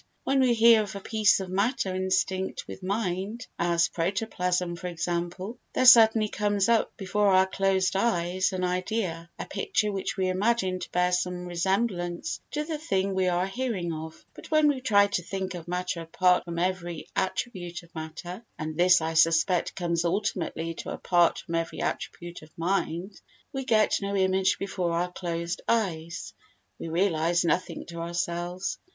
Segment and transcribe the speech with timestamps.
[0.23, 5.59] When we hear of a piece of matter instinct with mind, as protoplasm, for example,
[5.73, 10.79] there certainly comes up before our closed eyes an idea, a picture which we imagine
[10.79, 14.25] to bear some resemblance to the thing we are hearing of.
[14.33, 18.75] But when we try to think of matter apart from every attribute of matter (and
[18.75, 23.21] this I suspect comes ultimately to "apart from every attribute of mind")
[23.53, 28.79] we get no image before our closed eyes—we realise nothing to ourselves.